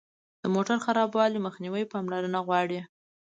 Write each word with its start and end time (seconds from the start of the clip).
د 0.41 0.43
موټر 0.55 0.77
خرابوالي 0.85 1.39
مخنیوی 1.47 1.83
پاملرنه 1.93 2.39
غواړي. 2.47 2.79